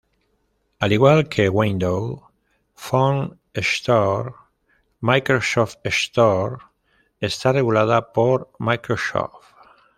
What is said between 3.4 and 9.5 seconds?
Store, Microsoft Store está regulada por Microsoft.